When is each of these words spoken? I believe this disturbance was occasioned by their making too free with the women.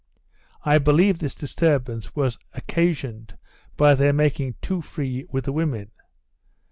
I 0.63 0.79
believe 0.79 1.19
this 1.19 1.35
disturbance 1.35 2.15
was 2.15 2.39
occasioned 2.53 3.37
by 3.77 3.93
their 3.93 4.13
making 4.13 4.55
too 4.59 4.81
free 4.81 5.27
with 5.29 5.45
the 5.45 5.51
women. 5.53 5.91